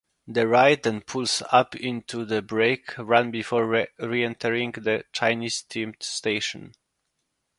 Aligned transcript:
The 0.25 0.47
ride 0.47 0.81
then 0.81 1.01
pulls 1.01 1.43
up 1.51 1.75
into 1.75 2.25
the 2.25 2.41
brake 2.41 2.97
run 2.97 3.29
before 3.29 3.67
re-entering 3.99 4.71
the 4.71 5.05
Chinese-themed 5.11 6.01
station. 6.01 6.73